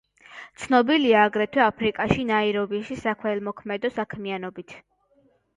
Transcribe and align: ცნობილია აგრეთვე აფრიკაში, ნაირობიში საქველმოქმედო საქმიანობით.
ცნობილია 0.61 1.19
აგრეთვე 1.25 1.63
აფრიკაში, 1.65 2.25
ნაირობიში 2.31 2.97
საქველმოქმედო 3.05 3.93
საქმიანობით. 3.99 4.75